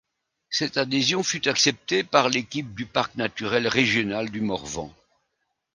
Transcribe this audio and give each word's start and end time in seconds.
Cette 0.49 0.77
adhésion 0.77 1.21
fut 1.21 1.47
acceptée 1.47 2.03
par 2.03 2.27
l'équipe 2.29 2.73
du 2.73 2.87
parc 2.87 3.13
naturel 3.17 3.67
régional 3.67 4.31
du 4.31 4.41
Morvan. 4.41 4.91